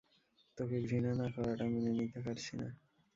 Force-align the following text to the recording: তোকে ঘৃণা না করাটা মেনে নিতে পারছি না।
তোকে 0.57 0.77
ঘৃণা 0.81 1.11
না 1.15 1.27
করাটা 1.35 1.65
মেনে 1.65 1.91
নিতে 1.91 2.19
পারছি 2.25 2.53
না। 2.57 2.67